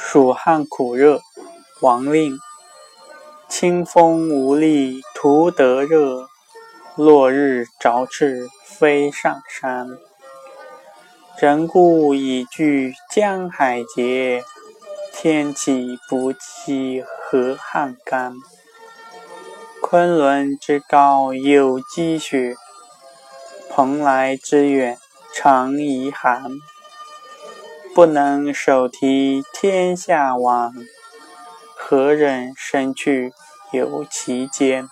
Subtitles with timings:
[0.00, 1.20] 蜀汉苦热，
[1.80, 2.38] 王令。
[3.48, 6.28] 清风无力徒得热，
[6.94, 9.88] 落日照赤飞上山。
[11.38, 14.44] 人故已惧江海竭，
[15.12, 18.34] 天气不期河汉干。
[19.82, 22.54] 昆仑之高有积雪，
[23.68, 24.96] 蓬莱之远
[25.34, 26.44] 常遗寒。
[27.98, 30.72] 不能手提天下往，
[31.76, 33.32] 何忍身去
[33.72, 34.88] 游其间？